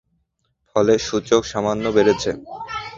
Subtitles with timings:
[0.69, 2.31] ফলে সূচক সামান্য বেড়েছে।